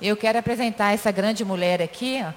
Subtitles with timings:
[0.00, 2.32] eu quero apresentar essa grande mulher aqui, ó,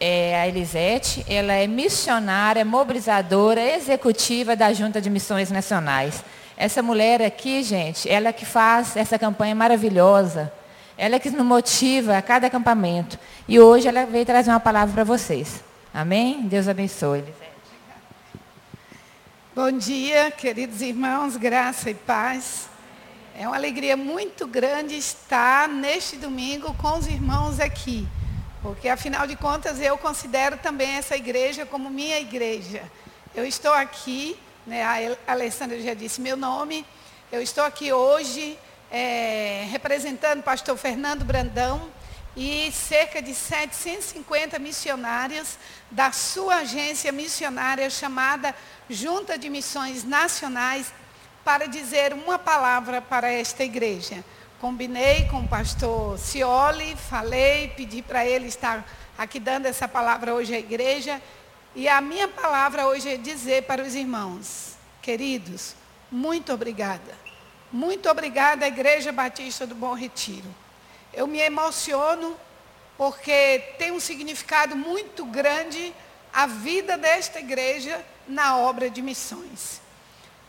[0.00, 1.24] é a Elisete.
[1.28, 6.24] Ela é missionária, mobilizadora, executiva da Junta de Missões Nacionais.
[6.56, 10.52] Essa mulher aqui, gente, ela que faz essa campanha maravilhosa.
[10.96, 13.18] Ela que nos motiva a cada acampamento.
[13.48, 15.62] E hoje ela veio trazer uma palavra para vocês.
[15.92, 16.42] Amém?
[16.42, 17.18] Deus abençoe.
[17.18, 17.44] Elisete.
[19.54, 22.68] Bom dia, queridos irmãos, graça e paz.
[23.36, 28.06] É uma alegria muito grande estar neste domingo com os irmãos aqui,
[28.62, 32.84] porque afinal de contas eu considero também essa igreja como minha igreja.
[33.34, 36.86] Eu estou aqui, né, a Alessandra já disse meu nome,
[37.32, 38.56] eu estou aqui hoje
[38.88, 41.90] é, representando o pastor Fernando Brandão
[42.36, 45.58] e cerca de 750 missionários
[45.90, 48.54] da sua agência missionária chamada
[48.88, 50.92] Junta de Missões Nacionais
[51.44, 54.24] para dizer uma palavra para esta igreja.
[54.60, 58.86] Combinei com o pastor Cioli, falei, pedi para ele estar
[59.18, 61.20] aqui dando essa palavra hoje à igreja.
[61.74, 65.74] E a minha palavra hoje é dizer para os irmãos, queridos,
[66.10, 67.24] muito obrigada.
[67.70, 70.46] Muito obrigada, Igreja Batista do Bom Retiro.
[71.12, 72.36] Eu me emociono
[72.96, 75.92] porque tem um significado muito grande
[76.32, 79.80] a vida desta igreja na obra de missões.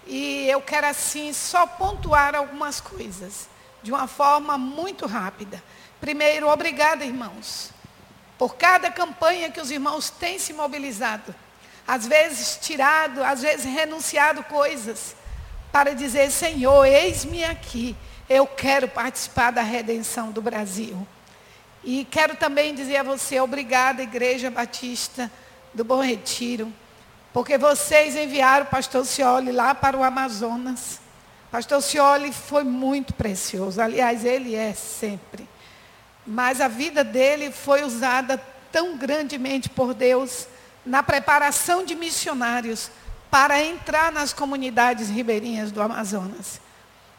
[0.05, 3.49] E eu quero assim só pontuar algumas coisas
[3.81, 5.63] de uma forma muito rápida.
[5.99, 7.71] Primeiro, obrigada, irmãos,
[8.37, 11.33] por cada campanha que os irmãos têm se mobilizado.
[11.87, 15.15] Às vezes tirado, às vezes renunciado coisas
[15.71, 17.95] para dizer, Senhor, eis-me aqui.
[18.29, 21.07] Eu quero participar da redenção do Brasil.
[21.83, 25.31] E quero também dizer a você, obrigada, Igreja Batista
[25.73, 26.73] do Bom Retiro
[27.35, 31.01] porque vocês enviaram o pastor Cioli lá para o Amazonas.
[31.51, 33.81] Pastor Cioli foi muito precioso.
[33.81, 35.45] Aliás, ele é sempre.
[36.25, 38.41] Mas a vida dele foi usada
[38.71, 40.47] tão grandemente por Deus
[40.85, 42.89] na preparação de missionários
[43.29, 46.61] para entrar nas comunidades ribeirinhas do Amazonas.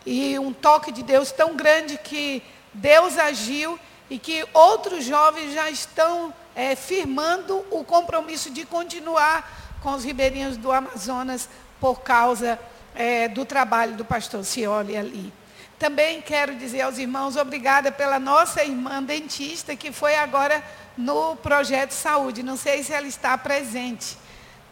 [0.07, 3.79] E um toque de Deus tão grande que Deus agiu
[4.09, 10.57] e que outros jovens já estão é, firmando o compromisso de continuar com os ribeirinhos
[10.57, 11.49] do Amazonas
[11.81, 12.59] por causa
[12.95, 15.33] é, do trabalho do pastor Cioli ali.
[15.79, 20.65] Também quero dizer aos irmãos, obrigada pela nossa irmã dentista, que foi agora
[20.97, 22.43] no projeto saúde.
[22.43, 24.17] Não sei se ela está presente,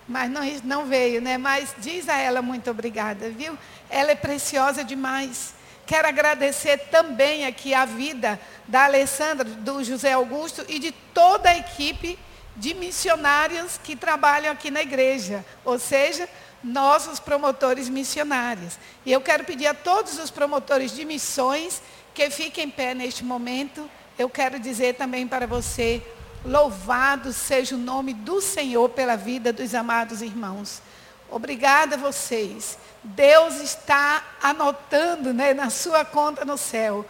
[0.09, 1.37] mas não, não veio, né?
[1.37, 3.59] Mas diz a ela muito obrigada, viu?
[3.91, 5.55] Ela é preciosa demais.
[5.87, 11.59] Quero agradecer também aqui a vida da Alessandra, do José Augusto e de toda a
[11.59, 12.19] equipe
[12.57, 16.29] de missionários que trabalham aqui na igreja, ou seja,
[16.63, 18.79] nossos promotores missionários.
[19.05, 21.83] E eu quero pedir a todos os promotores de missões
[22.15, 23.89] que fiquem em pé neste momento.
[24.19, 26.03] Eu quero dizer também para você,
[26.45, 30.81] louvado seja o nome do Senhor pela vida dos amados irmãos.
[31.31, 32.79] Obrigada a vocês.
[33.03, 37.05] Deus está anotando né, na sua conta no céu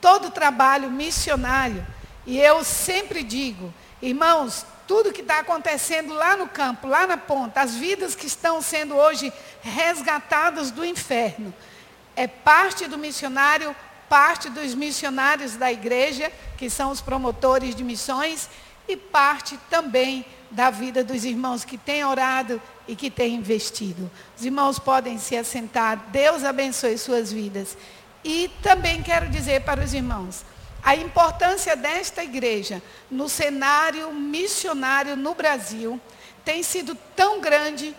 [0.00, 1.86] todo o trabalho missionário.
[2.26, 3.72] E eu sempre digo,
[4.02, 8.62] irmãos, tudo que está acontecendo lá no campo, lá na ponta, as vidas que estão
[8.62, 11.52] sendo hoje resgatadas do inferno,
[12.16, 13.76] é parte do missionário,
[14.08, 18.48] parte dos missionários da igreja, que são os promotores de missões,
[18.88, 24.10] e parte também da vida dos irmãos que têm orado e que têm investido.
[24.36, 27.76] Os irmãos podem se assentar, Deus abençoe suas vidas.
[28.24, 30.42] E também quero dizer para os irmãos,
[30.82, 36.00] a importância desta igreja no cenário missionário no Brasil
[36.44, 37.94] tem sido tão grande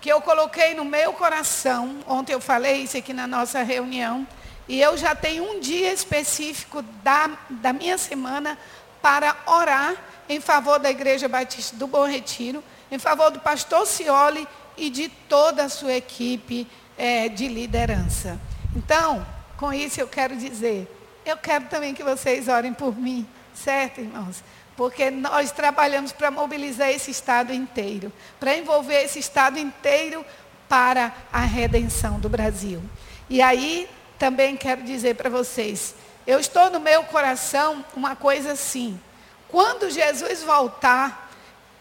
[0.00, 4.26] que eu coloquei no meu coração, ontem eu falei isso aqui na nossa reunião,
[4.68, 8.58] e eu já tenho um dia específico da, da minha semana
[9.00, 9.94] para orar
[10.28, 14.46] em favor da Igreja Batista do Bom Retiro, em favor do pastor Cioli
[14.76, 16.66] e de toda a sua equipe
[16.96, 18.38] é, de liderança.
[18.76, 20.93] Então, com isso eu quero dizer,
[21.24, 24.42] eu quero também que vocês orem por mim, certo, irmãos?
[24.76, 30.24] Porque nós trabalhamos para mobilizar esse Estado inteiro, para envolver esse Estado inteiro
[30.68, 32.82] para a redenção do Brasil.
[33.30, 33.88] E aí
[34.18, 35.94] também quero dizer para vocês,
[36.26, 39.00] eu estou no meu coração uma coisa assim.
[39.48, 41.30] Quando Jesus voltar,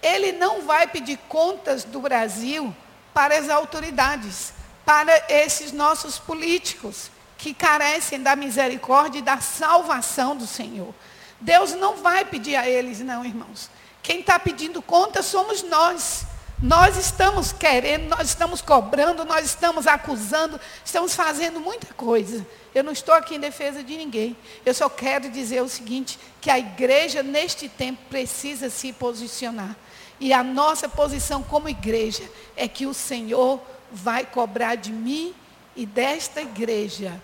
[0.01, 2.73] ele não vai pedir contas do Brasil
[3.13, 4.53] para as autoridades,
[4.85, 7.09] para esses nossos políticos
[7.43, 10.95] que carecem da misericórdia e da salvação do Senhor.
[11.41, 13.69] Deus não vai pedir a eles, não, irmãos.
[14.01, 16.25] Quem está pedindo conta somos nós.
[16.61, 22.47] Nós estamos querendo, nós estamos cobrando, nós estamos acusando, estamos fazendo muita coisa.
[22.73, 24.37] Eu não estou aqui em defesa de ninguém.
[24.65, 29.75] Eu só quero dizer o seguinte, que a igreja neste tempo precisa se posicionar.
[30.17, 32.23] E a nossa posição como igreja
[32.55, 33.59] é que o Senhor
[33.91, 35.35] vai cobrar de mim
[35.75, 37.21] e desta igreja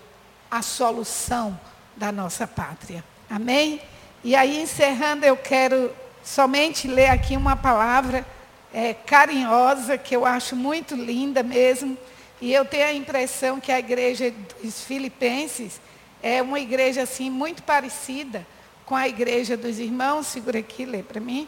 [0.50, 1.58] a solução
[1.96, 3.04] da nossa pátria.
[3.28, 3.80] Amém?
[4.24, 8.26] E aí, encerrando, eu quero somente ler aqui uma palavra
[8.72, 11.96] é, carinhosa, que eu acho muito linda mesmo.
[12.40, 14.32] E eu tenho a impressão que a igreja
[14.62, 15.80] dos filipenses
[16.22, 18.46] é uma igreja assim muito parecida
[18.84, 20.26] com a igreja dos irmãos.
[20.26, 21.46] Segura aqui, lê para mim.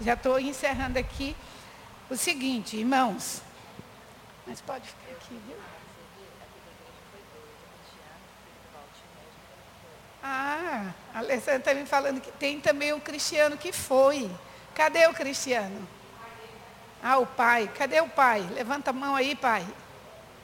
[0.00, 1.34] Já estou encerrando aqui.
[2.10, 3.40] O seguinte, irmãos.
[4.46, 5.56] Mas pode ficar aqui, viu?
[10.22, 14.30] Ah, a Alessandra está me falando que tem também um cristiano que foi.
[14.74, 15.86] Cadê o cristiano?
[17.02, 17.70] Ah, o pai.
[17.76, 18.46] Cadê o pai?
[18.54, 19.64] Levanta a mão aí, pai.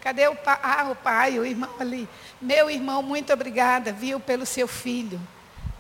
[0.00, 0.59] Cadê o pai?
[0.62, 2.09] Ah, o pai, o irmão ali.
[2.41, 5.21] Meu irmão, muito obrigada, viu, pelo seu filho.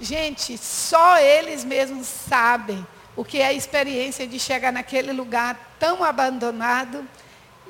[0.00, 6.02] Gente, só eles mesmos sabem o que é a experiência de chegar naquele lugar tão
[6.02, 7.06] abandonado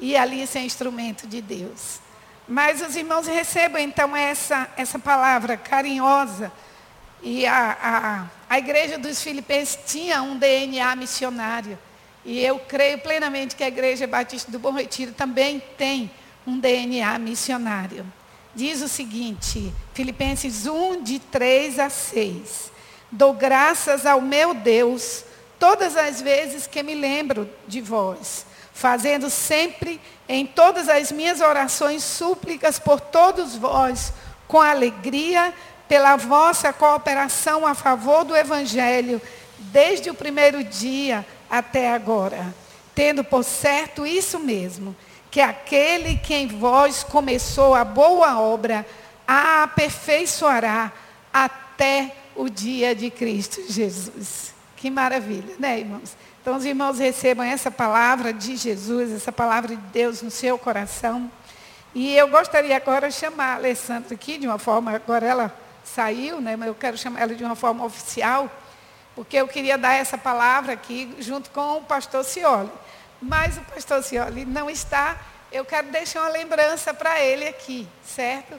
[0.01, 2.01] e ali ser instrumento de Deus.
[2.47, 6.53] Mas os irmãos recebam então essa, essa palavra carinhosa.
[7.23, 7.77] E a,
[8.49, 11.79] a, a igreja dos filipenses tinha um DNA missionário.
[12.25, 16.11] E eu creio plenamente que a igreja batista do Bom Retiro também tem
[16.47, 18.07] um DNA missionário.
[18.55, 22.73] Diz o seguinte, Filipenses 1, de 3 a 6.
[23.11, 25.25] Dou graças ao meu Deus
[25.59, 32.03] todas as vezes que me lembro de vós, fazendo sempre em todas as minhas orações
[32.03, 34.13] súplicas por todos vós,
[34.49, 35.55] com alegria,
[35.91, 39.21] pela vossa cooperação a favor do Evangelho,
[39.59, 42.55] desde o primeiro dia até agora,
[42.95, 44.95] tendo por certo isso mesmo,
[45.33, 48.87] que aquele que em vós começou a boa obra,
[49.27, 50.93] a aperfeiçoará
[51.33, 54.55] até o dia de Cristo Jesus.
[54.77, 56.17] Que maravilha, né, irmãos?
[56.41, 61.29] Então, os irmãos recebam essa palavra de Jesus, essa palavra de Deus no seu coração.
[61.93, 66.41] E eu gostaria agora de chamar a Alessandra aqui de uma forma, agora ela saiu,
[66.41, 68.51] né, mas eu quero chamar ela de uma forma oficial,
[69.15, 72.71] porque eu queria dar essa palavra aqui junto com o pastor Cioli.
[73.21, 75.19] Mas o pastor Cioli não está,
[75.53, 78.59] eu quero deixar uma lembrança para ele aqui, certo?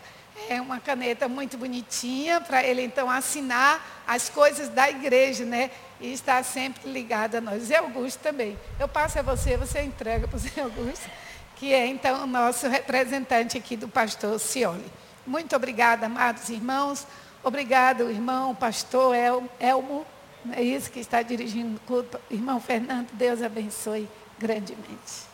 [0.50, 5.72] É uma caneta muito bonitinha para ele então assinar as coisas da igreja, né?
[6.01, 7.63] e está sempre ligada a nós.
[7.63, 8.57] Zé Augusto também.
[8.80, 11.10] Eu passo a você, você entrega para o Zé Augusto,
[11.56, 14.84] que é então o nosso representante aqui do pastor Cioli.
[15.25, 17.06] Muito obrigada, amados irmãos.
[17.44, 20.06] Obrigado, irmão, pastor El, Elmo,
[20.51, 22.19] é isso que está dirigindo o culto.
[22.29, 24.07] Irmão Fernando, Deus abençoe
[24.39, 25.29] grandemente.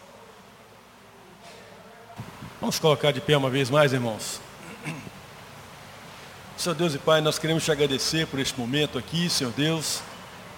[2.60, 4.42] Vamos colocar de pé uma vez mais, irmãos.
[6.58, 10.02] Senhor Deus e Pai, nós queremos te agradecer por este momento aqui, Senhor Deus.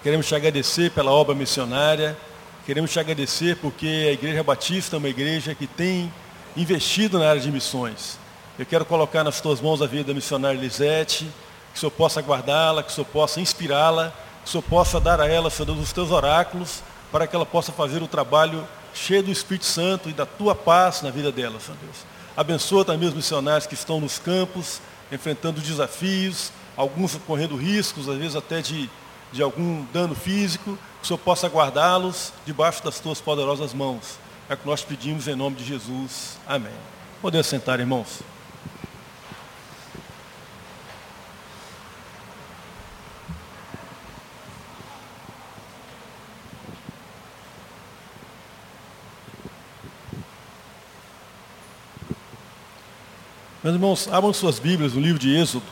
[0.02, 2.16] Queremos te agradecer pela obra missionária.
[2.64, 6.12] Queremos te agradecer porque a Igreja Batista é uma igreja que tem
[6.56, 8.19] investido na área de missões.
[8.60, 11.24] Eu quero colocar nas tuas mãos a vida da missionária Lisete,
[11.72, 14.12] que o Senhor possa guardá-la, que o Senhor possa inspirá-la,
[14.44, 17.46] que o Senhor possa dar a ela, Senhor Deus, os teus oráculos, para que ela
[17.46, 21.58] possa fazer o trabalho cheio do Espírito Santo e da tua paz na vida dela,
[21.58, 22.04] Senhor Deus.
[22.36, 28.36] Abençoa também os missionários que estão nos campos, enfrentando desafios, alguns correndo riscos, às vezes
[28.36, 28.90] até de
[29.32, 34.18] de algum dano físico, que o Senhor possa guardá-los debaixo das tuas poderosas mãos.
[34.50, 36.38] É o que nós pedimos em nome de Jesus.
[36.46, 36.74] Amém.
[37.22, 38.20] Podemos sentar, irmãos.
[53.62, 55.66] Meus irmãos, abram suas Bíblias no livro de Êxodo.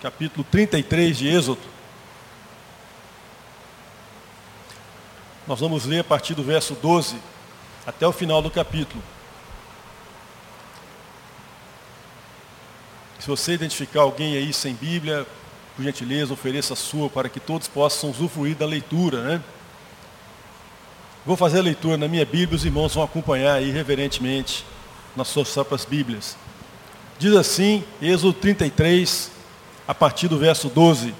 [0.00, 1.60] capítulo 33 de Êxodo.
[5.46, 7.16] Nós vamos ler a partir do verso 12
[7.84, 9.02] até o final do capítulo.
[13.18, 15.26] Se você identificar alguém aí sem Bíblia,
[15.74, 19.42] por gentileza, ofereça a sua para que todos possam usufruir da leitura, né?
[21.24, 24.64] Vou fazer a leitura na minha Bíblia, os irmãos vão acompanhar aí reverentemente
[25.14, 26.36] nas suas próprias Bíblias.
[27.16, 29.30] Diz assim, Êxodo 33,
[29.86, 31.14] a partir do verso 12.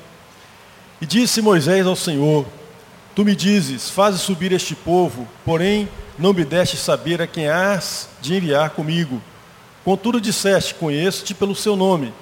[1.01, 2.45] E disse Moisés ao Senhor:
[3.15, 8.09] Tu me dizes, faze subir este povo, porém não me deste saber a quem has
[8.21, 9.23] de enviar comigo.
[9.85, 12.13] Contudo disseste, conheço-te pelo seu nome.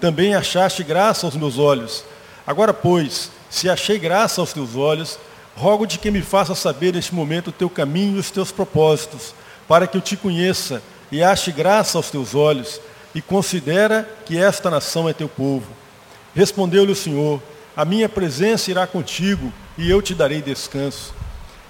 [0.00, 2.04] Também achaste graça aos meus olhos.
[2.44, 5.16] Agora, pois, se achei graça aos teus olhos,
[5.60, 9.34] rogo-te que me faça saber neste momento o teu caminho e os teus propósitos,
[9.68, 12.80] para que eu te conheça e ache graça aos teus olhos,
[13.14, 15.66] e considera que esta nação é teu povo.
[16.34, 17.42] Respondeu-lhe o Senhor,
[17.76, 21.12] a minha presença irá contigo, e eu te darei descanso.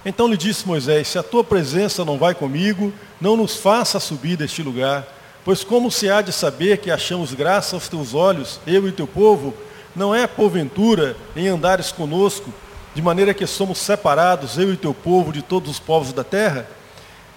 [0.05, 4.37] Então lhe disse Moisés, se a tua presença não vai comigo, não nos faça subir
[4.37, 5.07] deste lugar,
[5.45, 9.07] pois como se há de saber que achamos graça aos teus olhos, eu e teu
[9.07, 9.53] povo,
[9.97, 12.53] não é porventura em andares conosco,
[13.01, 16.69] de maneira que somos separados, eu e teu povo, de todos os povos da terra?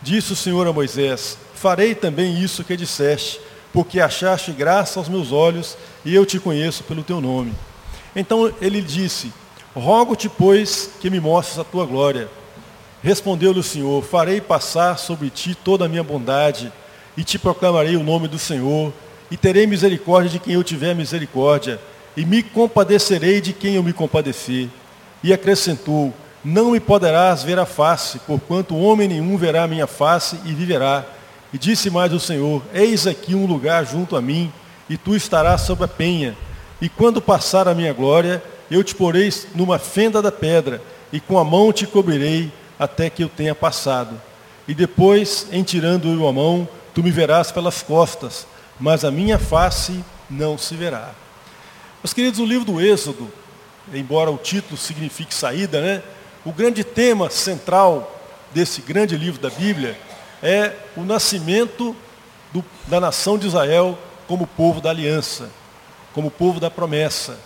[0.02, 3.40] Disse o Senhor a Moisés, farei também isso que disseste,
[3.72, 7.54] porque achaste graça aos meus olhos, e eu te conheço pelo teu nome.
[8.14, 9.32] Então ele disse,
[9.74, 12.28] rogo-te, pois, que me mostres a tua glória.
[13.02, 16.74] Respondeu-lhe o Senhor, farei passar sobre ti toda a minha bondade,
[17.16, 18.92] e te proclamarei o nome do Senhor,
[19.32, 21.80] e terei misericórdia de quem eu tiver misericórdia,
[22.18, 24.68] e me compadecerei de quem eu me compadecer.
[25.24, 26.14] E acrescentou,
[26.44, 31.06] não me poderás ver a face, porquanto homem nenhum verá a minha face e viverá.
[31.54, 34.52] E disse mais o Senhor, eis aqui um lugar junto a mim,
[34.90, 36.36] e tu estarás sobre a penha.
[36.82, 41.38] E quando passar a minha glória, eu te porei numa fenda da pedra, e com
[41.38, 44.20] a mão te cobrirei até que eu tenha passado.
[44.68, 48.46] E depois, em tirando eu a mão, tu me verás pelas costas,
[48.80, 51.12] mas a minha face não se verá.
[52.04, 53.32] Meus queridos, o livro do Êxodo,
[53.92, 56.04] embora o título signifique saída, né?
[56.46, 58.20] O grande tema central
[58.54, 59.98] desse grande livro da Bíblia
[60.42, 61.96] é o nascimento
[62.52, 63.98] do, da nação de Israel
[64.28, 65.50] como povo da aliança,
[66.14, 67.38] como povo da promessa.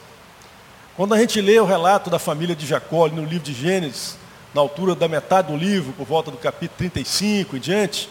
[0.96, 4.18] Quando a gente lê o relato da família de Jacó no livro de Gênesis,
[4.54, 8.10] na altura da metade do livro, por volta do capítulo 35 e diante,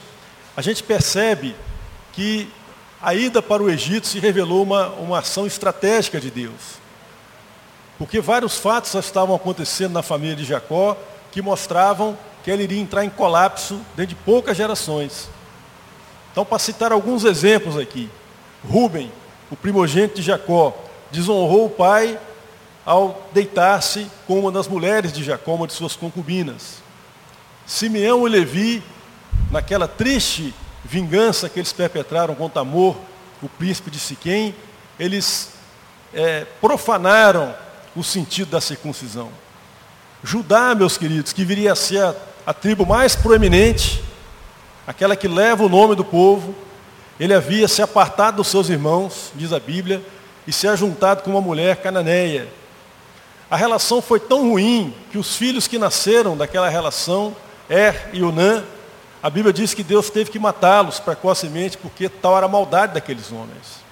[0.57, 1.55] a gente percebe
[2.13, 2.49] que
[3.03, 6.86] a ida para o Egito se revelou uma, uma ação estratégica de Deus.
[7.99, 10.97] Porque vários fatos já estavam acontecendo na família de Jacó
[11.33, 15.29] que mostravam que ele iria entrar em colapso dentro de poucas gerações.
[16.31, 18.11] Então, para citar alguns exemplos aqui,
[18.69, 19.11] Rubem,
[19.51, 20.77] o primogênito de Jacó,
[21.11, 22.19] desonrou o pai
[22.85, 26.83] ao deitar-se com uma das mulheres de Jacó, uma de suas concubinas.
[27.67, 28.83] Simeão e Levi,
[29.51, 32.97] naquela triste vingança que eles perpetraram contra Amor,
[33.43, 34.55] o príncipe de Siquém,
[34.99, 35.51] eles
[36.15, 37.55] é, profanaram
[37.97, 39.31] o sentido da circuncisão.
[40.23, 42.15] Judá, meus queridos, que viria a ser a,
[42.47, 44.03] a tribo mais proeminente,
[44.87, 46.55] aquela que leva o nome do povo,
[47.19, 50.03] ele havia se apartado dos seus irmãos, diz a Bíblia,
[50.47, 52.47] e se ajuntado com uma mulher cananeia.
[53.51, 57.35] A relação foi tão ruim que os filhos que nasceram daquela relação,
[57.69, 58.63] Er e Unã,
[59.23, 63.33] a Bíblia diz que Deus teve que matá-los precocemente, porque tal era a maldade daqueles
[63.33, 63.85] homens.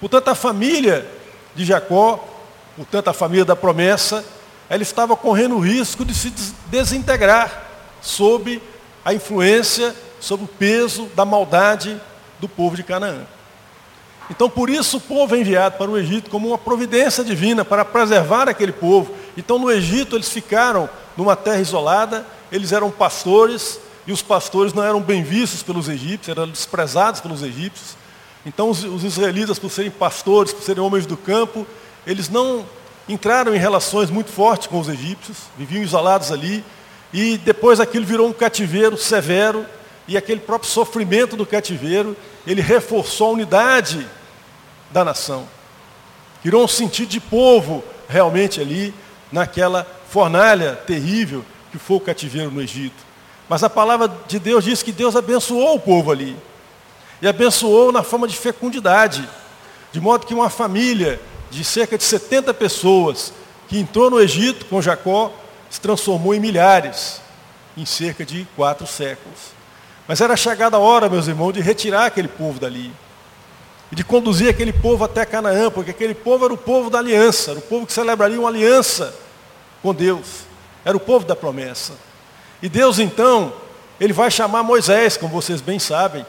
[0.00, 1.08] Portanto, a família
[1.54, 2.35] de Jacó,
[2.76, 4.24] portanto, a família da promessa,
[4.68, 6.32] ela estava correndo o risco de se
[6.66, 7.64] desintegrar
[8.00, 8.62] sob
[9.04, 12.00] a influência, sob o peso da maldade
[12.38, 13.22] do povo de Canaã.
[14.28, 17.84] Então, por isso, o povo é enviado para o Egito como uma providência divina para
[17.84, 19.14] preservar aquele povo.
[19.36, 24.84] Então, no Egito, eles ficaram numa terra isolada, eles eram pastores, e os pastores não
[24.84, 27.96] eram bem vistos pelos egípcios, eram desprezados pelos egípcios.
[28.44, 31.66] Então os, os, israelitas, por serem pastores, por serem homens do campo,
[32.06, 32.64] eles não
[33.08, 36.64] entraram em relações muito fortes com os egípcios, viviam isolados ali,
[37.12, 39.66] e depois aquilo virou um cativeiro severo,
[40.08, 44.06] e aquele próprio sofrimento do cativeiro, ele reforçou a unidade
[44.90, 45.48] da nação.
[46.42, 48.94] Virou um sentido de povo realmente ali,
[49.32, 53.04] naquela fornalha terrível que foi o cativeiro no Egito.
[53.48, 56.36] Mas a palavra de Deus diz que Deus abençoou o povo ali.
[57.20, 59.28] E abençoou na forma de fecundidade.
[59.92, 61.20] De modo que uma família
[61.56, 63.32] de cerca de 70 pessoas
[63.66, 65.32] que entrou no Egito com Jacó
[65.70, 67.18] se transformou em milhares
[67.74, 69.38] em cerca de quatro séculos.
[70.06, 72.92] Mas era chegada a hora, meus irmãos, de retirar aquele povo dali.
[73.90, 77.52] E de conduzir aquele povo até Canaã, porque aquele povo era o povo da aliança,
[77.52, 79.14] era o povo que celebraria uma aliança
[79.82, 80.44] com Deus.
[80.84, 81.94] Era o povo da promessa.
[82.62, 83.52] E Deus então,
[83.98, 86.24] ele vai chamar Moisés, como vocês bem sabem.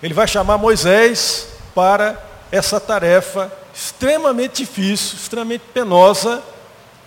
[0.00, 2.22] Ele vai chamar Moisés para
[2.52, 6.42] essa tarefa extremamente difícil, extremamente penosa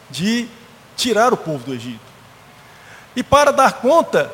[0.10, 0.48] de
[0.96, 2.00] tirar o povo do Egito.
[3.15, 4.32] E para dar conta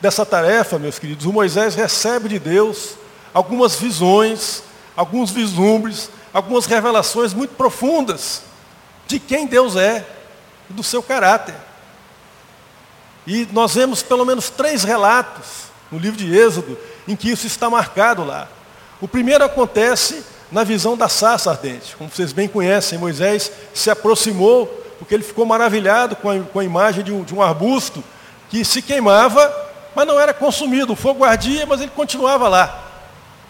[0.00, 2.94] dessa tarefa, meus queridos, o Moisés recebe de Deus
[3.32, 4.62] algumas visões,
[4.96, 8.42] alguns vislumbres, algumas revelações muito profundas
[9.06, 10.06] de quem Deus é
[10.68, 11.54] e do seu caráter.
[13.26, 17.68] E nós vemos pelo menos três relatos no livro de Êxodo em que isso está
[17.68, 18.48] marcado lá.
[19.00, 21.96] O primeiro acontece na visão da sarça ardente.
[21.96, 24.66] Como vocês bem conhecem, Moisés se aproximou
[24.98, 28.02] porque ele ficou maravilhado com a, com a imagem de um, de um arbusto
[28.48, 29.54] que se queimava,
[29.94, 30.92] mas não era consumido.
[30.92, 32.82] O fogo ardia, mas ele continuava lá,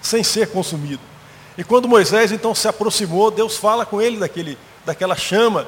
[0.00, 1.00] sem ser consumido.
[1.56, 5.66] E quando Moisés então se aproximou, Deus fala com ele daquele, daquela chama,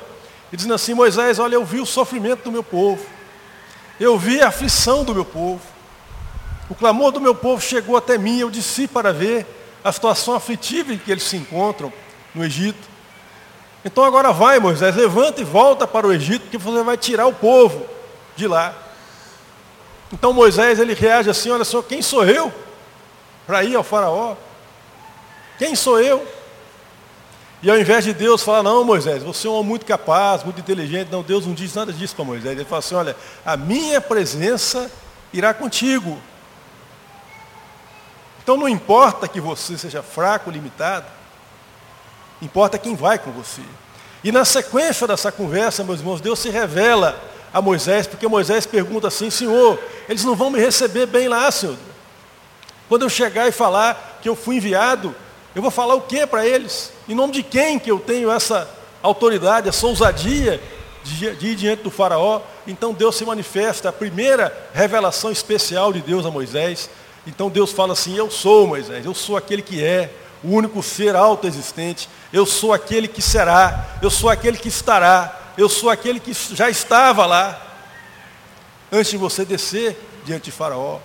[0.52, 3.04] e dizendo assim, Moisés, olha, eu vi o sofrimento do meu povo,
[4.00, 5.60] eu vi a aflição do meu povo,
[6.68, 9.46] o clamor do meu povo chegou até mim, eu desci para ver
[9.88, 11.92] a situação aflitiva em que eles se encontram
[12.34, 12.88] no Egito.
[13.84, 17.32] Então agora vai, Moisés, levanta e volta para o Egito, que você vai tirar o
[17.32, 17.86] povo
[18.36, 18.74] de lá.
[20.12, 22.52] Então Moisés ele reage assim, olha só, quem sou eu
[23.46, 24.36] para ir ao faraó?
[25.58, 26.26] Quem sou eu?
[27.62, 30.60] E ao invés de Deus falar, não, Moisés, você é um homem muito capaz, muito
[30.60, 32.56] inteligente, não, Deus não diz nada disso para Moisés.
[32.56, 34.90] Ele fala assim, olha, a minha presença
[35.32, 36.18] irá contigo.
[38.48, 41.04] Então não importa que você seja fraco, limitado,
[42.40, 43.60] importa quem vai com você.
[44.24, 49.08] E na sequência dessa conversa, meus irmãos, Deus se revela a Moisés, porque Moisés pergunta
[49.08, 49.78] assim, Senhor,
[50.08, 51.76] eles não vão me receber bem lá, Senhor.
[52.88, 55.14] Quando eu chegar e falar que eu fui enviado,
[55.54, 56.90] eu vou falar o que para eles?
[57.06, 58.66] Em nome de quem que eu tenho essa
[59.02, 60.58] autoridade, essa ousadia
[61.04, 62.40] de, de ir diante do faraó?
[62.66, 66.88] Então Deus se manifesta, a primeira revelação especial de Deus a Moisés,
[67.28, 70.10] então Deus fala assim: Eu sou Moisés, eu sou aquele que é,
[70.42, 75.68] o único ser autoexistente, eu sou aquele que será, eu sou aquele que estará, eu
[75.68, 77.60] sou aquele que já estava lá,
[78.90, 80.98] antes de você descer diante de Faraó.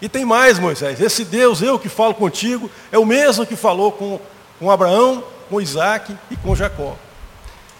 [0.00, 3.92] E tem mais, Moisés, esse Deus, eu que falo contigo, é o mesmo que falou
[3.92, 4.20] com,
[4.58, 6.96] com Abraão, com Isaac e com Jacó.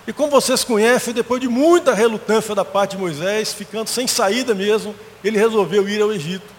[0.06, 4.54] E como vocês conhecem, depois de muita relutância da parte de Moisés, ficando sem saída
[4.54, 6.57] mesmo, ele resolveu ir ao Egito.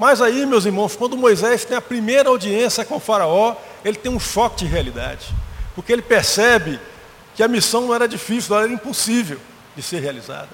[0.00, 3.54] Mas aí, meus irmãos, quando Moisés tem a primeira audiência com faraó,
[3.84, 5.26] ele tem um choque de realidade.
[5.74, 6.80] Porque ele percebe
[7.34, 9.38] que a missão não era difícil, não era impossível
[9.76, 10.48] de ser realizada.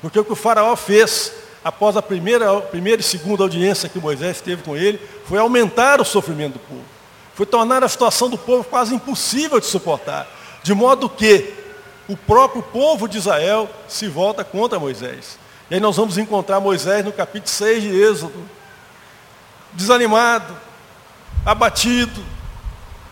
[0.00, 1.32] Porque o que o faraó fez
[1.64, 6.04] após a primeira, primeira e segunda audiência que Moisés teve com ele, foi aumentar o
[6.04, 6.84] sofrimento do povo.
[7.34, 10.28] Foi tornar a situação do povo quase impossível de suportar.
[10.62, 11.52] De modo que
[12.08, 15.40] o próprio povo de Israel se volta contra Moisés.
[15.68, 18.56] E aí nós vamos encontrar Moisés no capítulo 6 de Êxodo,
[19.76, 20.56] desanimado,
[21.44, 22.24] abatido,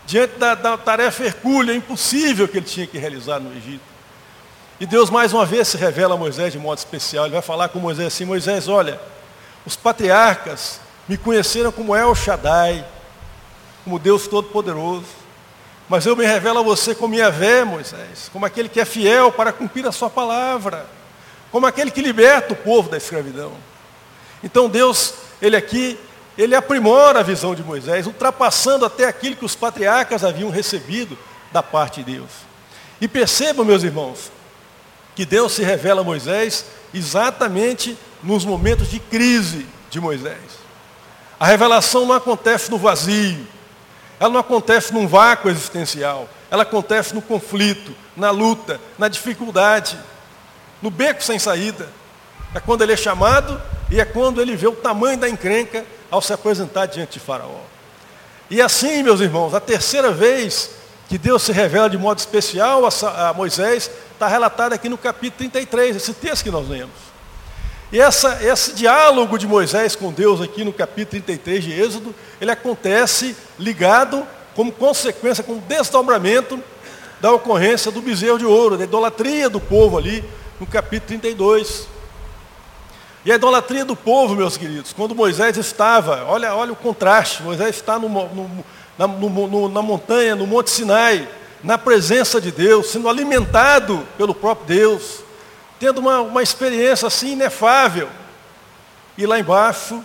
[0.05, 3.95] diante da, da tarefa hercúlea, impossível que ele tinha que realizar no Egito.
[4.79, 7.25] E Deus mais uma vez se revela a Moisés de modo especial.
[7.25, 8.99] Ele vai falar com Moisés assim, Moisés, olha,
[9.65, 12.85] os patriarcas me conheceram como El Shaddai,
[13.83, 15.05] como Deus Todo-Poderoso.
[15.87, 19.53] Mas eu me revelo a você como Yahvé, Moisés, como aquele que é fiel para
[19.53, 20.85] cumprir a sua palavra,
[21.51, 23.53] como aquele que liberta o povo da escravidão.
[24.43, 25.97] Então Deus, ele aqui
[26.37, 31.17] ele aprimora a visão de Moisés, ultrapassando até aquilo que os patriarcas haviam recebido
[31.51, 32.29] da parte de Deus.
[32.99, 34.31] E percebam, meus irmãos,
[35.15, 40.65] que Deus se revela a Moisés exatamente nos momentos de crise de Moisés.
[41.39, 43.47] A revelação não acontece no vazio,
[44.19, 49.97] ela não acontece num vácuo existencial, ela acontece no conflito, na luta, na dificuldade,
[50.81, 51.89] no beco sem saída.
[52.53, 56.21] É quando ele é chamado e é quando ele vê o tamanho da encrenca ao
[56.21, 57.61] se apresentar diante de Faraó.
[58.49, 60.71] E assim, meus irmãos, a terceira vez
[61.09, 65.95] que Deus se revela de modo especial a Moisés está relatado aqui no capítulo 33,
[65.95, 67.15] esse texto que nós lemos.
[67.91, 72.51] E essa, esse diálogo de Moisés com Deus aqui no capítulo 33 de Êxodo, ele
[72.51, 76.59] acontece ligado como consequência, com o desdobramento
[77.19, 80.23] da ocorrência do bezerro de ouro, da idolatria do povo ali,
[80.59, 81.87] no capítulo 32.
[83.25, 87.75] E a idolatria do povo, meus queridos, quando Moisés estava, olha, olha o contraste, Moisés
[87.75, 91.27] está no, no, na, no, na montanha, no Monte Sinai,
[91.63, 95.23] na presença de Deus, sendo alimentado pelo próprio Deus,
[95.79, 98.07] tendo uma, uma experiência assim inefável.
[99.17, 100.03] E lá embaixo,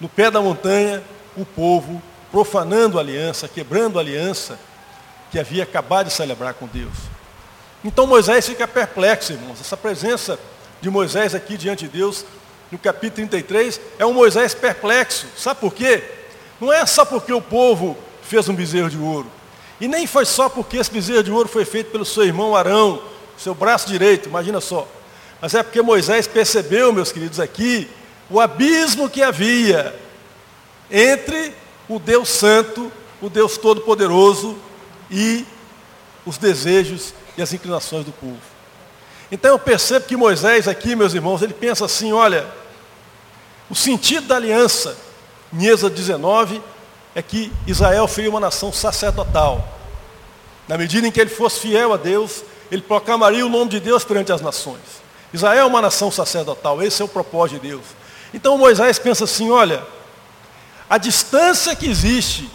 [0.00, 1.04] no pé da montanha,
[1.36, 4.58] o povo profanando a aliança, quebrando a aliança
[5.30, 6.94] que havia acabado de celebrar com Deus.
[7.84, 9.60] Então Moisés fica perplexo, irmãos.
[9.60, 10.36] Essa presença
[10.80, 12.24] de Moisés aqui diante de Deus
[12.70, 15.26] no capítulo 33, é um Moisés perplexo.
[15.36, 16.02] Sabe por quê?
[16.60, 19.30] Não é só porque o povo fez um bezerro de ouro.
[19.80, 23.02] E nem foi só porque esse bezerro de ouro foi feito pelo seu irmão Arão,
[23.36, 24.86] seu braço direito, imagina só.
[25.40, 27.88] Mas é porque Moisés percebeu, meus queridos, aqui,
[28.28, 29.98] o abismo que havia
[30.90, 31.54] entre
[31.88, 34.56] o Deus Santo, o Deus Todo-Poderoso
[35.10, 35.44] e
[36.26, 38.49] os desejos e as inclinações do povo.
[39.30, 42.46] Então eu percebo que Moisés aqui, meus irmãos, ele pensa assim, olha,
[43.68, 44.96] o sentido da aliança,
[45.52, 46.60] em Êxodo 19,
[47.14, 49.78] é que Israel foi uma nação sacerdotal.
[50.66, 54.04] Na medida em que ele fosse fiel a Deus, ele proclamaria o nome de Deus
[54.04, 54.80] perante as nações.
[55.32, 57.84] Israel é uma nação sacerdotal, esse é o propósito de Deus.
[58.34, 59.82] Então Moisés pensa assim, olha,
[60.88, 62.50] a distância que existe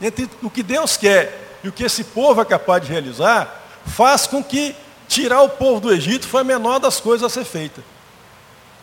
[0.00, 4.26] entre o que Deus quer e o que esse povo é capaz de realizar, faz
[4.26, 4.74] com que
[5.08, 7.82] tirar o povo do Egito foi a menor das coisas a ser feita.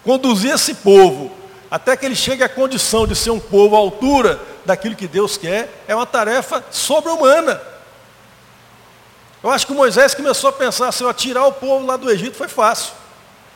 [0.03, 1.31] Conduzir esse povo
[1.69, 5.37] até que ele chegue à condição de ser um povo à altura daquilo que Deus
[5.37, 7.61] quer, é uma tarefa sobre-humana.
[9.41, 12.35] Eu acho que Moisés começou a pensar assim, ó, tirar o povo lá do Egito
[12.35, 12.93] foi fácil.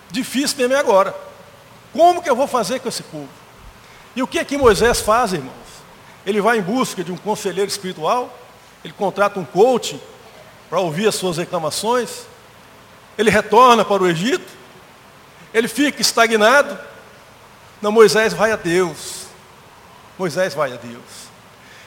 [0.09, 1.13] Difícil mesmo é agora.
[1.91, 3.29] Como que eu vou fazer com esse povo?
[4.15, 5.53] E o que é que Moisés faz, irmãos?
[6.25, 8.35] Ele vai em busca de um conselheiro espiritual,
[8.83, 9.99] ele contrata um coach
[10.69, 12.25] para ouvir as suas reclamações,
[13.17, 14.51] ele retorna para o Egito,
[15.53, 16.77] ele fica estagnado,
[17.81, 19.25] não, Moisés vai a Deus.
[20.17, 21.03] Moisés vai a Deus.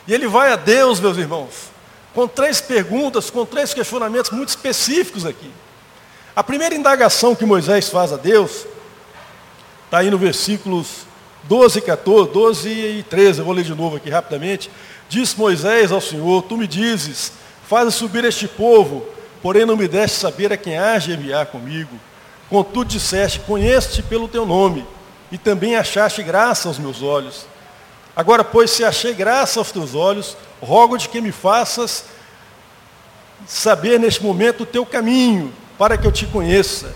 [0.07, 1.71] E ele vai a Deus, meus irmãos,
[2.15, 5.51] com três perguntas, com três questionamentos muito específicos aqui.
[6.37, 8.67] A primeira indagação que Moisés faz a Deus,
[9.87, 11.07] está aí no versículos
[11.45, 14.71] 12 e 14, 12 e 13, eu vou ler de novo aqui rapidamente.
[15.09, 17.33] Diz Moisés ao Senhor, tu me dizes,
[17.67, 19.07] faz subir este povo,
[19.43, 21.99] porém não me deste saber a quem age enviar comigo.
[22.49, 24.87] Contudo disseste, conheço-te pelo teu nome
[25.31, 27.47] e também achaste graça aos meus olhos.
[28.17, 32.05] Agora, pois, se achei graça aos teus olhos, rogo-te que me faças
[33.47, 36.95] saber neste momento o teu caminho, para que eu te conheça.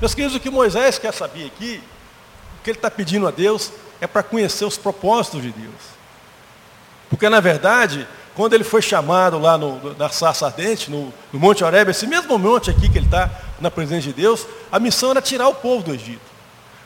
[0.00, 1.82] Meus queridos, o que Moisés quer saber aqui,
[2.58, 6.00] o que ele está pedindo a Deus, é para conhecer os propósitos de Deus.
[7.08, 11.64] Porque, na verdade, quando ele foi chamado lá no, na sarça ardente, no, no Monte
[11.64, 15.20] Oreb, esse mesmo monte aqui que ele está na presença de Deus, a missão era
[15.20, 16.20] tirar o povo do Egito.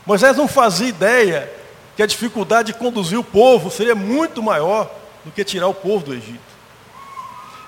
[0.06, 1.50] Moisés não fazia ideia
[1.96, 4.90] que a dificuldade de conduzir o povo seria muito maior
[5.24, 6.54] do que tirar o povo do Egito.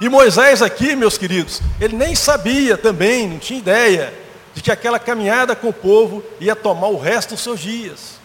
[0.00, 4.12] E Moisés aqui, meus queridos, ele nem sabia também, não tinha ideia
[4.54, 8.18] de que aquela caminhada com o povo ia tomar o resto dos seus dias.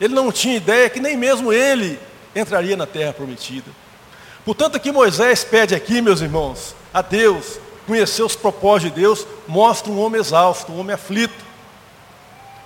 [0.00, 1.98] Ele não tinha ideia que nem mesmo ele
[2.34, 3.70] entraria na terra prometida.
[4.48, 9.92] Portanto, que Moisés pede aqui, meus irmãos, a Deus, conhecer os propósitos de Deus, mostra
[9.92, 11.44] um homem exausto, um homem aflito.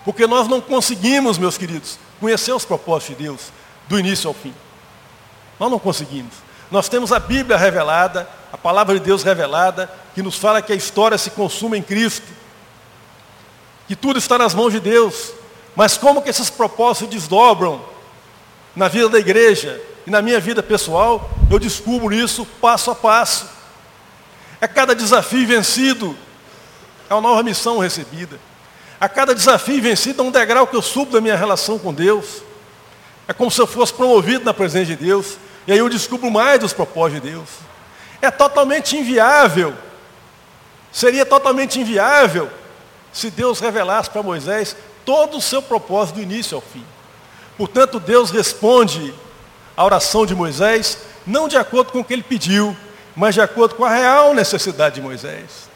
[0.04, 3.40] Porque nós não conseguimos, meus queridos, conhecer os propósitos de Deus
[3.88, 4.54] do início ao fim.
[5.58, 6.32] Nós não conseguimos.
[6.70, 10.76] Nós temos a Bíblia revelada, a palavra de Deus revelada, que nos fala que a
[10.76, 12.28] história se consuma em Cristo,
[13.88, 15.32] que tudo está nas mãos de Deus.
[15.74, 17.84] Mas como que esses propósitos se desdobram
[18.76, 23.48] na vida da igreja e na minha vida pessoal, eu descubro isso passo a passo.
[24.60, 26.16] É cada desafio vencido,
[27.08, 28.38] é uma nova missão recebida.
[29.00, 32.42] A cada desafio vencido é um degrau que eu subo da minha relação com Deus.
[33.26, 35.36] É como se eu fosse promovido na presença de Deus.
[35.66, 37.48] E aí eu descubro mais dos propósitos de Deus.
[38.20, 39.74] É totalmente inviável.
[40.92, 42.48] Seria totalmente inviável
[43.12, 46.84] se Deus revelasse para Moisés todo o seu propósito do início ao fim.
[47.56, 49.12] Portanto, Deus responde
[49.82, 52.76] à oração de Moisés, não de acordo com o que ele pediu,
[53.16, 55.68] mas de acordo com a real necessidade de Moisés.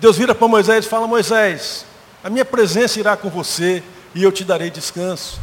[0.00, 1.86] Deus vira para Moisés e fala, Moisés,
[2.22, 3.82] a minha presença irá com você
[4.14, 5.40] e eu te darei descanso.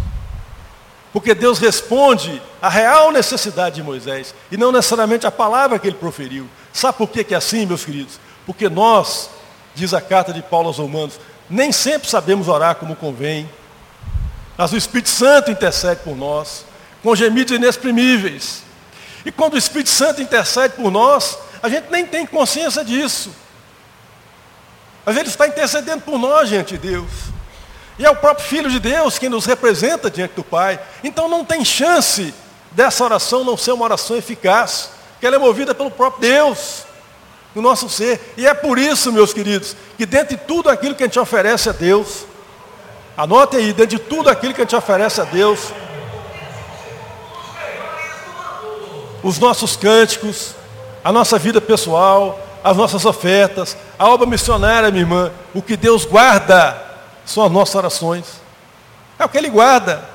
[1.12, 5.96] Porque Deus responde à real necessidade de Moisés e não necessariamente a palavra que ele
[5.96, 6.48] proferiu.
[6.74, 8.20] Sabe por que é assim, meus queridos?
[8.46, 9.30] Porque nós,
[9.74, 11.18] diz a carta de Paulo aos Romanos,
[11.50, 13.50] nem sempre sabemos orar como convém.
[14.58, 16.65] Mas o Espírito Santo intercede por nós,
[17.06, 18.64] com gemidos inexprimíveis.
[19.24, 23.30] E quando o Espírito Santo intercede por nós, a gente nem tem consciência disso.
[25.06, 27.12] Mas Ele está intercedendo por nós diante de Deus.
[28.00, 30.80] E é o próprio Filho de Deus quem nos representa diante do Pai.
[31.04, 32.34] Então não tem chance
[32.72, 34.90] dessa oração não ser uma oração eficaz,
[35.20, 36.86] que ela é movida pelo próprio Deus,
[37.54, 38.34] no nosso ser.
[38.36, 41.70] E é por isso, meus queridos, que dentro de tudo aquilo que a gente oferece
[41.70, 42.26] a Deus,
[43.16, 45.72] anote aí, dentro de tudo aquilo que a gente oferece a Deus,
[49.26, 50.54] os nossos cânticos,
[51.04, 56.06] a nossa vida pessoal, as nossas ofertas, a obra missionária, minha irmã, o que Deus
[56.06, 56.80] guarda
[57.26, 58.26] são as nossas orações.
[59.18, 60.08] É o que Ele guarda.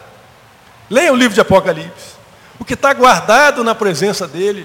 [0.88, 2.14] Leia o livro de Apocalipse.
[2.61, 4.64] O que está guardado na presença dEle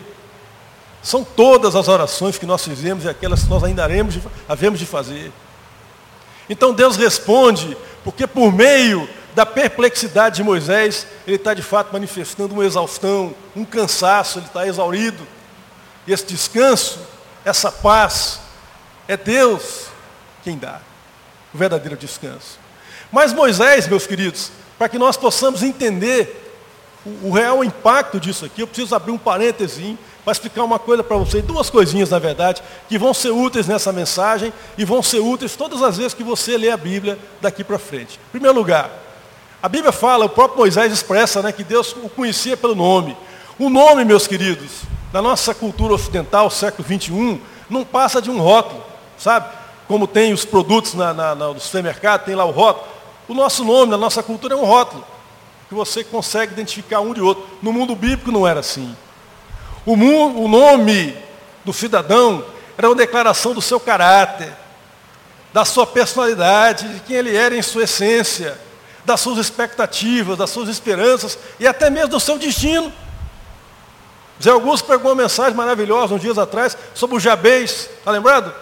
[1.02, 4.86] são todas as orações que nós fizemos e aquelas que nós ainda haremos, havemos de
[4.86, 5.32] fazer.
[6.48, 12.54] Então Deus responde, porque por meio da perplexidade de Moisés, ele está de fato manifestando
[12.54, 15.28] uma exaustão, um cansaço, ele está exaurido.
[16.08, 17.00] E esse descanso
[17.46, 18.40] essa paz,
[19.08, 19.86] é Deus
[20.44, 20.82] quem dá
[21.54, 22.60] o verdadeiro descanso.
[23.12, 26.42] Mas Moisés, meus queridos, para que nós possamos entender
[27.06, 31.04] o, o real impacto disso aqui, eu preciso abrir um parêntese para explicar uma coisa
[31.04, 35.20] para você, duas coisinhas na verdade, que vão ser úteis nessa mensagem e vão ser
[35.20, 38.20] úteis todas as vezes que você lê a Bíblia daqui para frente.
[38.30, 38.90] Em primeiro lugar,
[39.66, 43.18] a Bíblia fala, o próprio Moisés expressa né, que Deus o conhecia pelo nome.
[43.58, 48.84] O nome, meus queridos, na nossa cultura ocidental, século 21, não passa de um rótulo,
[49.18, 49.52] sabe?
[49.88, 52.86] Como tem os produtos na, na, no supermercado, tem lá o rótulo.
[53.28, 55.04] O nosso nome, na nossa cultura, é um rótulo,
[55.68, 57.44] que você consegue identificar um de outro.
[57.60, 58.96] No mundo bíblico não era assim.
[59.84, 61.18] O, o nome
[61.66, 62.46] do cidadão
[62.78, 64.54] era uma declaração do seu caráter,
[65.52, 68.64] da sua personalidade, de quem ele era em sua essência,
[69.06, 72.92] das suas expectativas, das suas esperanças e até mesmo do seu destino.
[74.42, 78.54] Zé Augusto pegou uma mensagem maravilhosa uns dias atrás sobre o Jabez, está lembrado?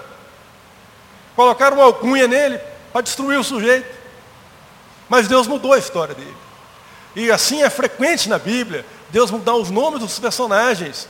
[1.36, 2.60] Colocaram uma alcunha nele
[2.92, 4.04] para destruir o sujeito.
[5.10, 6.36] Mas Deus mudou a história dele.
[7.16, 11.08] E assim é frequente na Bíblia, Deus mudar os nomes dos personagens.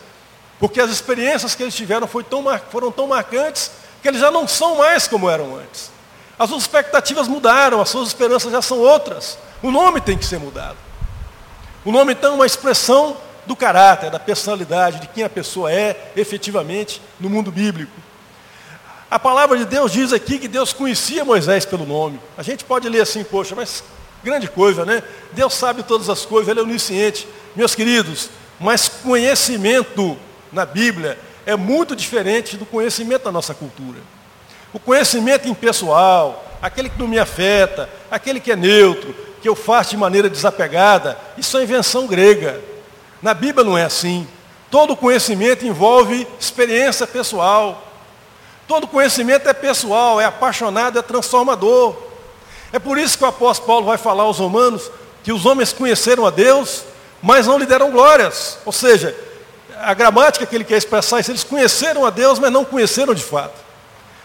[0.60, 5.08] Porque as experiências que eles tiveram foram tão marcantes que eles já não são mais
[5.08, 5.93] como eram antes.
[6.38, 9.38] As suas expectativas mudaram, as suas esperanças já são outras.
[9.62, 10.78] O nome tem que ser mudado.
[11.86, 16.12] O nome então é uma expressão do caráter, da personalidade, de quem a pessoa é
[16.16, 17.92] efetivamente no mundo bíblico.
[19.12, 22.20] A palavra de Deus diz aqui que Deus conhecia Moisés pelo nome.
[22.38, 23.84] A gente pode ler assim, poxa, mas
[24.24, 25.04] grande coisa, né?
[25.34, 27.28] Deus sabe todas as coisas, Ele é onisciente.
[27.56, 30.18] Meus queridos, mas conhecimento
[30.52, 34.00] na Bíblia é muito diferente do conhecimento da nossa cultura.
[34.74, 39.92] O conhecimento impessoal, aquele que não me afeta, aquele que é neutro, que eu faço
[39.92, 42.60] de maneira desapegada, isso é invenção grega.
[43.22, 44.28] Na Bíblia não é assim.
[44.72, 47.88] Todo conhecimento envolve experiência pessoal.
[48.68, 51.96] Todo conhecimento é pessoal, é apaixonado, é transformador.
[52.72, 54.90] É por isso que o apóstolo Paulo vai falar aos romanos
[55.24, 56.84] que os homens conheceram a Deus,
[57.22, 58.58] mas não lhe deram glórias.
[58.66, 59.16] Ou seja,
[59.80, 63.14] a gramática que ele quer expressar é isso, eles conheceram a Deus, mas não conheceram
[63.14, 63.54] de fato.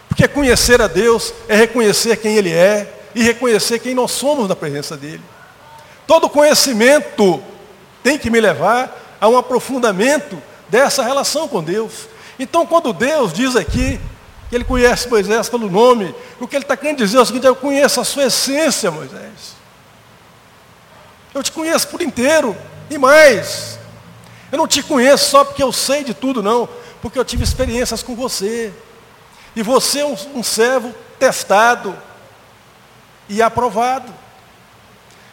[0.09, 4.55] Porque conhecer a Deus é reconhecer quem Ele é e reconhecer quem nós somos na
[4.55, 5.21] presença dEle.
[6.05, 7.41] Todo conhecimento
[8.03, 12.07] tem que me levar a um aprofundamento dessa relação com Deus.
[12.37, 13.99] Então, quando Deus diz aqui
[14.49, 17.45] que Ele conhece Moisés pelo nome, o que Ele está querendo dizer é o seguinte,
[17.45, 19.55] eu conheço a sua essência, Moisés.
[21.33, 22.55] Eu te conheço por inteiro,
[22.89, 23.77] e mais.
[24.51, 26.67] Eu não te conheço só porque eu sei de tudo, não,
[27.01, 28.73] porque eu tive experiências com você.
[29.55, 31.95] E você é um, um servo testado
[33.27, 34.13] e aprovado.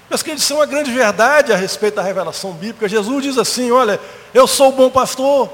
[0.09, 2.89] Meus queridos, isso é uma grande verdade a respeito da revelação bíblica.
[2.89, 4.01] Jesus diz assim, olha,
[4.33, 5.51] eu sou o bom pastor,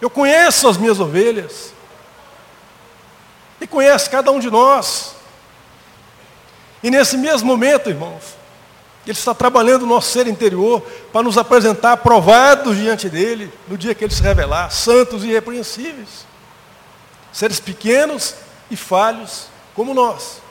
[0.00, 1.72] eu conheço as minhas ovelhas.
[3.60, 5.14] E conhece cada um de nós.
[6.82, 8.36] E nesse mesmo momento, irmãos,
[9.06, 10.80] Ele está trabalhando o nosso ser interior
[11.12, 16.31] para nos apresentar aprovados diante dEle, no dia que Ele se revelar, santos e irrepreensíveis.
[17.32, 18.34] Seres pequenos
[18.70, 20.42] e falhos como nós.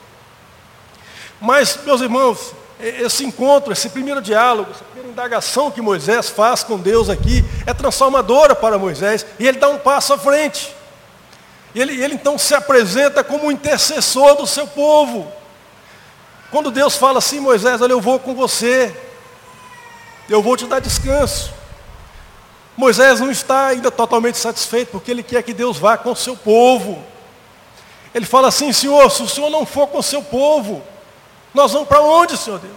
[1.40, 6.80] Mas, meus irmãos, esse encontro, esse primeiro diálogo, essa primeira indagação que Moisés faz com
[6.80, 10.76] Deus aqui é transformadora para Moisés e ele dá um passo à frente.
[11.76, 15.32] Ele, ele então se apresenta como intercessor do seu povo.
[16.50, 18.94] Quando Deus fala assim, Moisés, olha, eu vou com você,
[20.28, 21.54] eu vou te dar descanso.
[22.76, 26.36] Moisés não está ainda totalmente satisfeito, porque ele quer que Deus vá com o seu
[26.36, 27.04] povo.
[28.14, 30.82] Ele fala assim, Senhor, se o Senhor não for com o seu povo,
[31.54, 32.74] nós vamos para onde, Senhor Deus?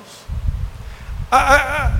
[1.30, 1.92] A, a,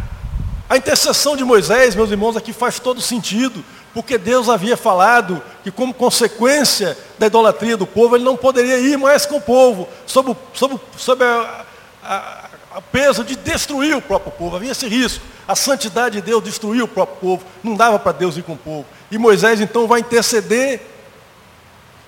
[0.70, 5.70] a, intercessão de Moisés, meus irmãos, aqui faz todo sentido, porque Deus havia falado que,
[5.70, 10.36] como consequência da idolatria do povo, ele não poderia ir mais com o povo, sob,
[10.52, 11.64] sob, sob a,
[12.02, 12.44] a,
[12.76, 15.24] a peso de destruir o próprio povo, havia esse risco.
[15.46, 18.58] A santidade de Deus destruiu o próprio povo, não dava para Deus ir com o
[18.58, 18.86] povo.
[19.10, 20.80] E Moisés então vai interceder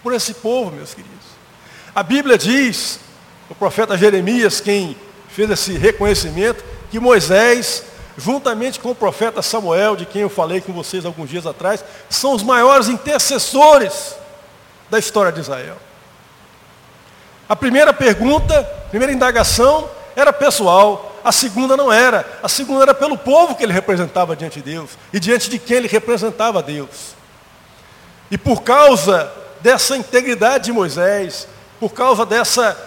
[0.02, 1.26] por esse povo, meus queridos.
[1.94, 3.00] A Bíblia diz,
[3.50, 4.96] o profeta Jeremias, quem
[5.28, 7.82] fez esse reconhecimento, que Moisés,
[8.16, 12.32] juntamente com o profeta Samuel, de quem eu falei com vocês alguns dias atrás, são
[12.32, 14.14] os maiores intercessores
[14.88, 15.76] da história de Israel.
[17.48, 22.24] A primeira pergunta, a primeira indagação era pessoal, a segunda não era.
[22.40, 25.78] A segunda era pelo povo que ele representava diante de Deus e diante de quem
[25.78, 27.16] ele representava Deus.
[28.30, 29.28] E por causa
[29.60, 31.48] dessa integridade de Moisés,
[31.80, 32.78] por causa dessa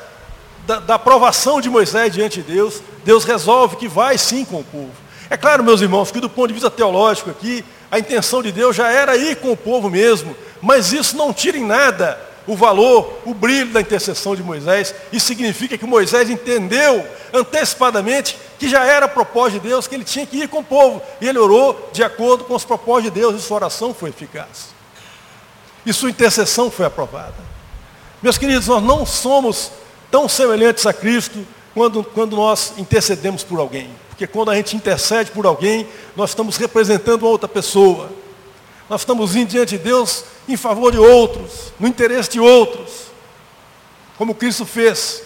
[0.66, 4.64] da, da aprovação de Moisés diante de Deus, Deus resolve que vai sim com o
[4.64, 4.94] povo.
[5.30, 8.74] É claro, meus irmãos, que do ponto de vista teológico aqui, a intenção de Deus
[8.74, 12.18] já era ir com o povo mesmo, mas isso não tira em nada
[12.50, 14.96] o valor, o brilho da intercessão de Moisés.
[15.14, 20.26] Isso significa que Moisés entendeu antecipadamente que já era propósito de Deus, que ele tinha
[20.26, 21.00] que ir com o povo.
[21.22, 24.70] E ele orou de acordo com os propósitos de Deus, e sua oração foi eficaz.
[25.86, 27.36] E sua intercessão foi aprovada.
[28.20, 29.72] Meus queridos, nós não somos
[30.10, 33.92] tão semelhantes a Cristo quando, quando nós intercedemos por alguém.
[34.10, 38.10] Porque quando a gente intercede por alguém, nós estamos representando outra pessoa.
[38.90, 43.10] Nós estamos indo diante de Deus em favor de outros, no interesse de outros.
[44.18, 45.24] Como Cristo fez.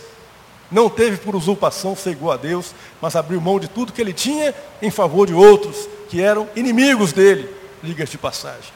[0.70, 4.56] Não teve por usurpação igual a Deus, mas abriu mão de tudo que ele tinha
[4.82, 7.48] em favor de outros, que eram inimigos dele,
[7.84, 8.74] ligas de passagem.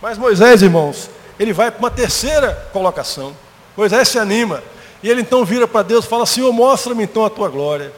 [0.00, 1.08] Mas Moisés, irmãos,
[1.38, 3.34] ele vai para uma terceira colocação.
[3.76, 4.62] Moisés se anima.
[5.02, 7.92] E ele então vira para Deus e fala, Senhor, mostra-me então a tua glória.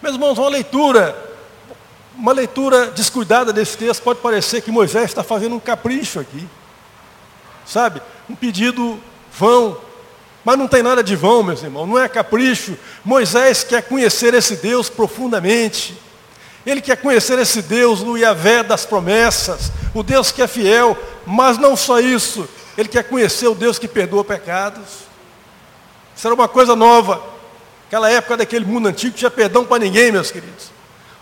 [0.00, 1.35] Meus irmãos, uma leitura,
[2.16, 6.48] uma leitura descuidada desse texto pode parecer que Moisés está fazendo um capricho aqui.
[7.66, 8.00] Sabe?
[8.28, 8.98] Um pedido
[9.32, 9.76] vão,
[10.44, 12.76] mas não tem nada de vão, meus irmãos, não é capricho.
[13.04, 15.96] Moisés quer conhecer esse Deus profundamente.
[16.64, 21.58] Ele quer conhecer esse Deus, o Iavé das promessas, o Deus que é fiel, mas
[21.58, 25.06] não só isso, ele quer conhecer o Deus que perdoa pecados.
[26.16, 27.22] Isso era uma coisa nova.
[27.86, 30.75] Aquela época daquele mundo antigo tinha perdão para ninguém, meus queridos.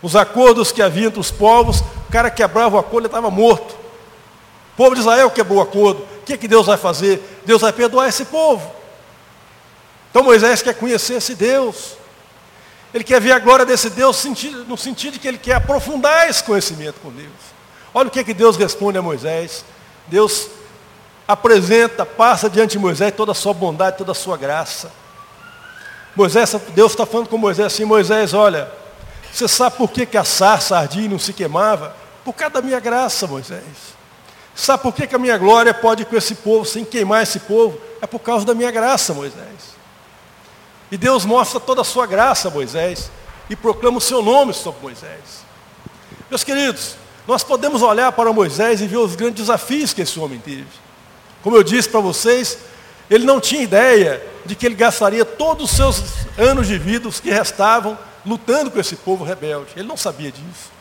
[0.05, 3.71] Os acordos que havia entre os povos, o cara quebrava o acordo, ele estava morto.
[3.71, 6.03] O povo de Israel quebrou o acordo.
[6.03, 7.41] O que, é que Deus vai fazer?
[7.43, 8.71] Deus vai perdoar esse povo.
[10.11, 11.97] Então Moisés quer conhecer esse Deus.
[12.93, 14.23] Ele quer ver a glória desse Deus
[14.67, 17.31] no sentido de que ele quer aprofundar esse conhecimento com Deus.
[17.91, 19.65] Olha o que, que Deus responde a Moisés.
[20.05, 20.49] Deus
[21.27, 24.91] apresenta, passa diante de Moisés toda a sua bondade, toda a sua graça.
[26.15, 28.71] Moisés, Deus está falando com Moisés assim, Moisés, olha,
[29.35, 31.93] você sabe por que, que a sarça ardia e não se queimava?
[32.23, 33.63] Por causa da minha graça, Moisés.
[34.55, 37.41] Sabe por que, que a minha glória pode ir com esse povo sem queimar esse
[37.41, 37.77] povo?
[38.01, 39.75] É por causa da minha graça, Moisés.
[40.89, 43.11] E Deus mostra toda a sua graça Moisés
[43.49, 45.43] e proclama o seu nome sobre Moisés.
[46.29, 46.95] Meus queridos,
[47.27, 50.67] nós podemos olhar para Moisés e ver os grandes desafios que esse homem teve.
[51.43, 52.57] Como eu disse para vocês,
[53.09, 56.01] ele não tinha ideia de que ele gastaria todos os seus
[56.37, 59.71] anos de vida, os que restavam, lutando com esse povo rebelde.
[59.75, 60.71] Ele não sabia disso.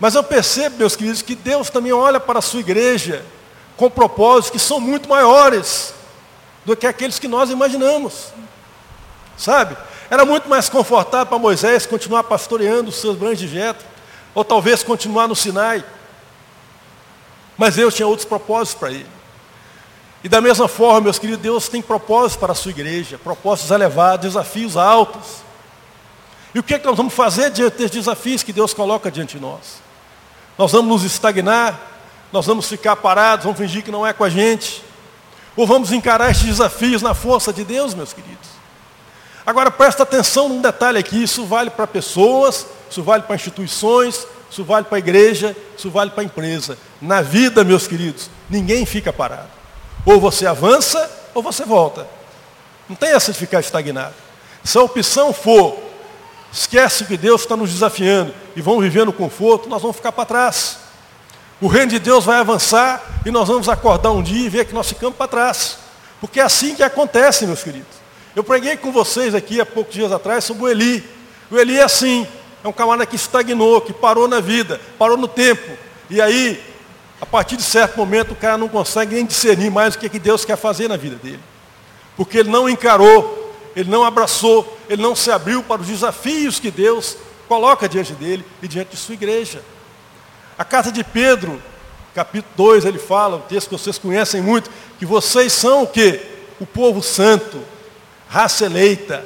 [0.00, 3.24] Mas eu percebo, meus queridos, que Deus também olha para a sua igreja
[3.76, 5.94] com propósitos que são muito maiores
[6.64, 8.32] do que aqueles que nós imaginamos.
[9.36, 9.76] Sabe?
[10.10, 13.86] Era muito mais confortável para Moisés continuar pastoreando os seus branches de jetro,
[14.34, 15.84] ou talvez continuar no Sinai.
[17.56, 19.06] Mas Deus tinha outros propósitos para ele.
[20.22, 24.26] E da mesma forma, meus queridos, Deus tem propósitos para a sua igreja, propósitos elevados,
[24.26, 25.47] desafios altos.
[26.58, 29.36] E o que, é que nós vamos fazer diante desses desafios que Deus coloca diante
[29.36, 29.80] de nós?
[30.58, 31.80] Nós vamos nos estagnar,
[32.32, 34.82] nós vamos ficar parados, vamos fingir que não é com a gente,
[35.54, 38.48] ou vamos encarar esses desafios na força de Deus, meus queridos?
[39.46, 44.64] Agora presta atenção num detalhe aqui, isso vale para pessoas, isso vale para instituições, isso
[44.64, 46.76] vale para a igreja, isso vale para a empresa.
[47.00, 49.50] Na vida, meus queridos, ninguém fica parado.
[50.04, 52.04] Ou você avança, ou você volta.
[52.88, 54.14] Não tem essa de ficar estagnado.
[54.64, 55.86] Se a opção for,
[56.52, 60.24] esquece que Deus está nos desafiando e vamos viver no conforto, nós vamos ficar para
[60.24, 60.78] trás.
[61.60, 64.74] O reino de Deus vai avançar e nós vamos acordar um dia e ver que
[64.74, 65.78] nós ficamos para trás.
[66.20, 67.98] Porque é assim que acontece, meus queridos.
[68.34, 71.04] Eu preguei com vocês aqui há poucos dias atrás sobre o Eli.
[71.50, 72.26] O Eli é assim,
[72.62, 75.76] é um camarada que estagnou, que parou na vida, parou no tempo.
[76.08, 76.62] E aí,
[77.20, 80.08] a partir de certo momento, o cara não consegue nem discernir mais o que, é
[80.08, 81.40] que Deus quer fazer na vida dele.
[82.16, 86.70] Porque ele não encarou, ele não abraçou, ele não se abriu para os desafios que
[86.70, 89.62] Deus coloca diante dele e diante de sua igreja.
[90.58, 91.62] A carta de Pedro,
[92.14, 96.20] capítulo 2, ele fala, o texto que vocês conhecem muito, que vocês são o quê?
[96.58, 97.62] O povo santo,
[98.28, 99.24] raça eleita,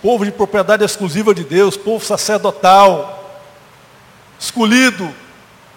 [0.00, 3.40] povo de propriedade exclusiva de Deus, povo sacerdotal,
[4.38, 5.14] escolhido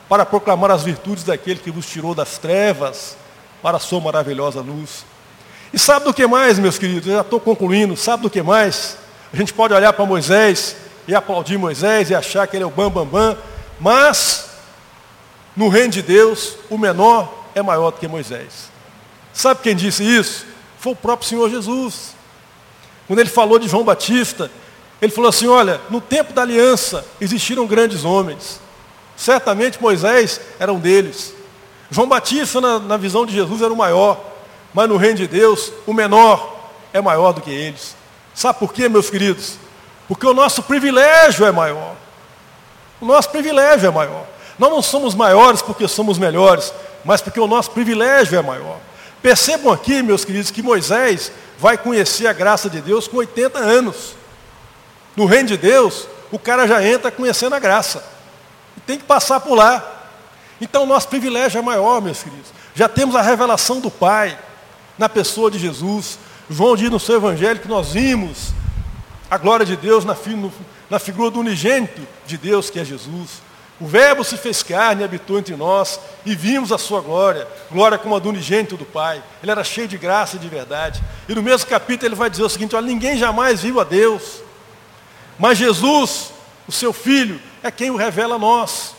[0.07, 3.17] para proclamar as virtudes daquele que vos tirou das trevas
[3.61, 5.05] para a sua maravilhosa luz.
[5.73, 7.07] E sabe do que mais, meus queridos?
[7.07, 7.97] Eu já estou concluindo.
[7.97, 8.97] Sabe do que mais?
[9.33, 10.75] A gente pode olhar para Moisés
[11.07, 13.37] e aplaudir Moisés e achar que ele é o bam, bam, bam,
[13.79, 14.47] mas
[15.55, 18.71] no reino de Deus, o menor é maior do que Moisés.
[19.33, 20.45] Sabe quem disse isso?
[20.77, 22.15] Foi o próprio Senhor Jesus.
[23.07, 24.51] Quando ele falou de João Batista,
[25.01, 28.61] ele falou assim: olha, no tempo da aliança existiram grandes homens.
[29.17, 31.33] Certamente Moisés era um deles.
[31.89, 34.23] João Batista, na, na visão de Jesus, era o maior.
[34.73, 37.95] Mas no reino de Deus, o menor é maior do que eles.
[38.33, 39.57] Sabe por quê, meus queridos?
[40.07, 41.95] Porque o nosso privilégio é maior.
[42.99, 44.25] O nosso privilégio é maior.
[44.57, 46.73] Nós não somos maiores porque somos melhores,
[47.03, 48.77] mas porque o nosso privilégio é maior.
[49.21, 54.15] Percebam aqui, meus queridos, que Moisés vai conhecer a graça de Deus com 80 anos.
[55.15, 58.03] No reino de Deus, o cara já entra conhecendo a graça.
[58.75, 59.83] E tem que passar por lá.
[60.59, 62.51] Então, nosso privilégio é maior, meus queridos.
[62.75, 64.37] Já temos a revelação do Pai
[64.97, 66.17] na pessoa de Jesus.
[66.49, 68.53] João diz no seu evangelho que nós vimos
[69.29, 70.15] a glória de Deus na,
[70.89, 73.41] na figura do unigênito de Deus, que é Jesus.
[73.79, 77.97] O Verbo se fez carne e habitou entre nós, e vimos a sua glória, glória
[77.97, 79.23] como a do unigênito do Pai.
[79.41, 81.03] Ele era cheio de graça e de verdade.
[81.27, 84.43] E no mesmo capítulo ele vai dizer o seguinte: olha, ninguém jamais viu a Deus,
[85.39, 86.31] mas Jesus,
[86.67, 88.95] o seu Filho, é quem o revela a nós.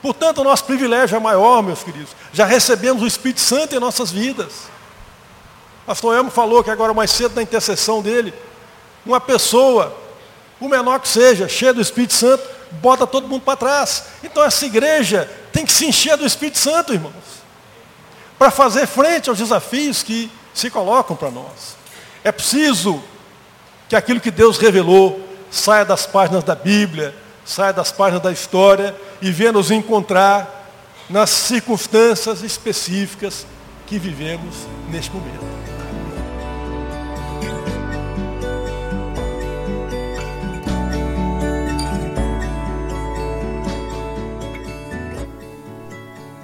[0.00, 2.10] Portanto, o nosso privilégio é maior, meus queridos.
[2.32, 4.68] Já recebemos o Espírito Santo em nossas vidas.
[5.88, 8.34] Pastor Elmo falou que agora mais cedo na intercessão dele,
[9.06, 9.96] uma pessoa,
[10.60, 14.04] o menor que seja, cheia do Espírito Santo, bota todo mundo para trás.
[14.22, 17.14] Então essa igreja tem que se encher do Espírito Santo, irmãos,
[18.38, 21.74] para fazer frente aos desafios que se colocam para nós.
[22.22, 23.02] É preciso
[23.88, 25.18] que aquilo que Deus revelou
[25.50, 27.14] saia das páginas da Bíblia,
[27.46, 30.70] saia das páginas da história e venha nos encontrar
[31.08, 33.46] nas circunstâncias específicas
[33.86, 34.54] que vivemos
[34.90, 35.57] neste momento.